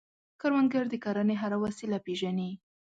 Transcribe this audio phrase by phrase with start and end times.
[0.41, 2.49] کروندګر د کرنې هره وسیله پېژني